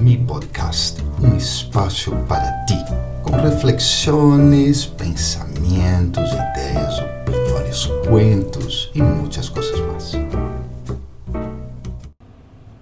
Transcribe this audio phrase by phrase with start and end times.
[0.00, 2.74] Mi Podcast, um espaço para ti,
[3.22, 10.12] com reflexões, pensamentos, ideias, opiniões, cuentos e muitas coisas mais.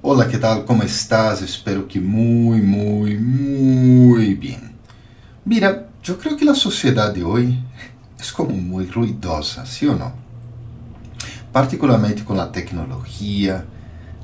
[0.01, 0.63] Olá, que tal?
[0.63, 1.43] Como estás?
[1.43, 4.61] Espero que muito, muito, muito bem.
[5.45, 7.61] Mira, eu creio que a sociedade hoje
[8.17, 10.13] é como muito ruidosa, sim ou não?
[11.53, 13.67] Particularmente com a tecnologia,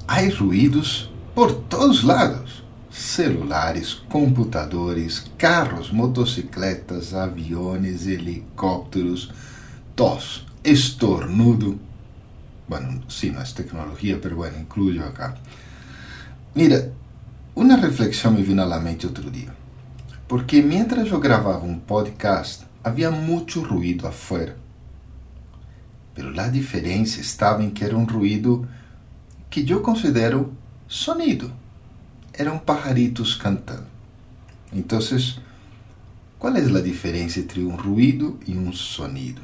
[0.07, 2.64] há ruídos por todos lados:
[2.95, 9.33] celulares, computadores, carros, motocicletas, aviões, helicópteros,
[9.97, 11.77] tos, estornudo.
[12.69, 15.35] Bueno, sí, no es tecnología, pero bueno, incluyo acá.
[16.55, 16.93] Mira,
[17.57, 19.53] uma reflexão me vino à mente outro dia.
[20.29, 24.57] Porque mientras eu gravava um podcast, havia muito ruído afuera.
[26.15, 28.69] Pero a diferença estava em que era um ruído
[29.51, 30.53] que eu considero
[30.87, 31.64] sonido.
[32.37, 33.87] Eram pajaritos cantando.
[34.73, 34.99] Então,
[36.37, 39.41] qual é a diferença entre um ruído e um sonido?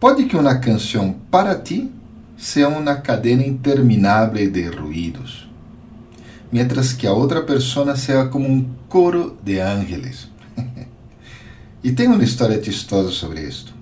[0.00, 1.92] Pode que uma canção para ti
[2.36, 5.48] seja uma cadeia interminável de ruídos,
[6.50, 10.28] mientras que a outra pessoa seja como um coro de ángeles.
[11.84, 13.74] e tem uma história chistosa sobre isto.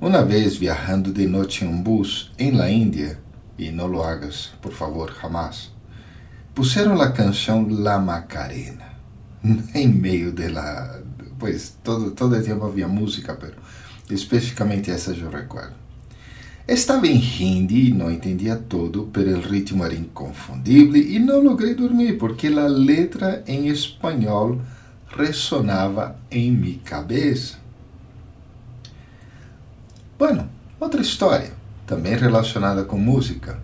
[0.00, 3.20] Uma vez viajando de noite em um bus em la Índia,
[3.58, 5.70] e não lo hagas, por favor, jamás.
[6.54, 8.90] Puseram a canção La Macarena
[9.74, 11.00] em meio de la,
[11.38, 13.56] pues todo todo el tiempo havia música, pero
[14.10, 15.74] especificamente essa eu recuerdo.
[16.68, 22.16] Estava em hindi, não entendia todo, pero o ritmo era inconfundível e não logrei dormir
[22.18, 24.60] porque a letra em espanhol
[25.08, 27.58] ressonava em minha cabeça.
[30.16, 31.52] Bueno, outra história
[31.86, 33.58] também relacionada com música.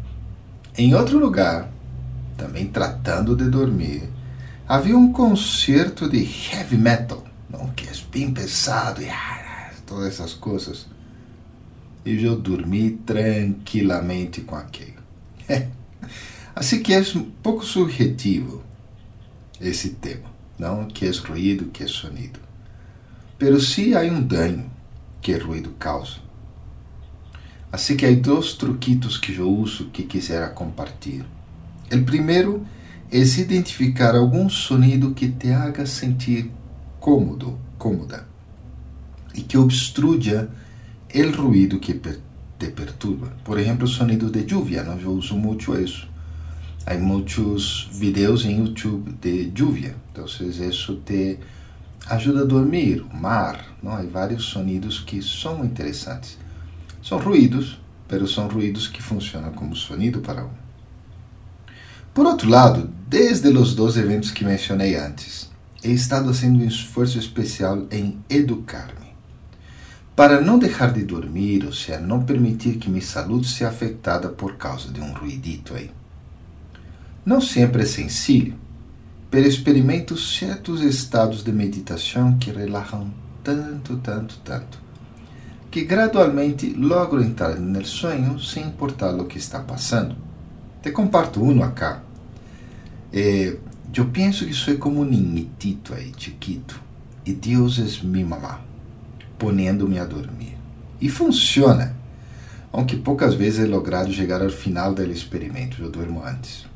[0.76, 1.70] Em outro lugar,
[2.36, 4.08] também tratando de dormir,
[4.68, 9.10] havia um concerto de heavy metal, não que é bem pesado e
[9.86, 10.86] todas essas coisas.
[12.04, 15.02] E eu dormi tranquilamente com aquilo.
[16.54, 18.62] assim que é um pouco subjetivo
[19.60, 22.40] esse tema, não que é ruído, que é sonido.
[23.38, 24.70] Pero sim há um dano
[25.20, 26.18] que o ruído causa.
[27.70, 31.35] Assim que há dois truquitos que eu uso que quisera compartilhar.
[31.92, 32.66] O primeiro
[33.10, 36.50] é identificar algum sonido que te haga sentir
[36.98, 38.26] cômodo, cômoda
[39.34, 40.48] e que obstruya
[41.14, 43.28] o ruído que te perturba.
[43.44, 44.98] Por exemplo, sonido de lluvia, não?
[44.98, 46.08] eu uso muito isso.
[46.84, 51.38] Há muitos vídeos em YouTube de lluvia, então isso te
[52.08, 53.02] ajuda a dormir.
[53.02, 53.92] O mar, não?
[53.92, 56.38] há vários sonidos que são interessantes.
[57.02, 60.65] São ruídos, pero são ruídos que funcionam como sonido para um.
[62.16, 65.50] Por outro lado, desde os dois eventos que mencionei antes,
[65.84, 69.12] he estado fazendo um esforço especial em educar-me,
[70.16, 74.56] para não deixar de dormir, ou seja, não permitir que minha saúde seja afetada por
[74.56, 75.90] causa de um ruidito aí.
[77.22, 78.54] Não sempre é sencillo,
[79.30, 83.12] pero experimento certos estados de meditação que relaxam
[83.44, 84.80] tanto, tanto, tanto
[85.70, 90.16] que gradualmente logro entrar no sonho sem importar o que está passando.
[90.82, 92.05] Te comparto um acá.
[93.12, 93.56] Eh,
[93.94, 96.80] eu penso que sou como um niñitito aí, chiquito,
[97.24, 98.60] e Deus é minha mamá,
[99.38, 100.56] ponendo-me a dormir.
[101.00, 101.96] E funciona,
[102.72, 106.66] aunque poucas vezes he logrado chegar ao final do experimento, eu durmo antes.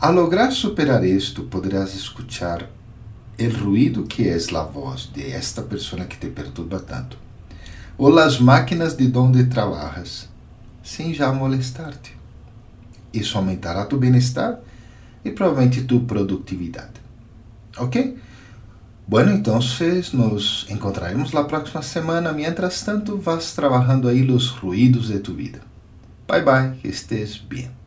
[0.00, 2.68] Al lograr superar isto, poderás escuchar
[3.38, 7.22] o ruído que é a voz de esta pessoa que te perturba tanto
[7.96, 10.28] ou las máquinas de donde trabajas,
[10.82, 12.16] sem já molestar-te.
[13.12, 14.58] Isso aumentará tu bem-estar
[15.24, 17.00] e provavelmente tu produtividade.
[17.78, 17.96] Ok?
[19.06, 22.32] Bueno, entonces nos encontraremos la próxima semana.
[22.32, 25.60] Mientras tanto, vas trabajando aí los ruídos de tu vida.
[26.28, 27.81] Bye bye, que estés bien.